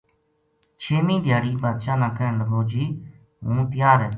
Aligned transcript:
چھیمی 0.81 1.15
دھیاڑی 1.25 1.51
بادشاہ 1.63 1.99
نا 2.01 2.07
کہن 2.17 2.33
لگو 2.41 2.61
جی 2.71 2.83
ہوں 3.43 3.59
تیار 3.71 3.99
ہے 4.05 4.09